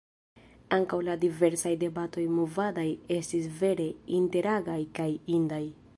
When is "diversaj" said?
1.25-1.73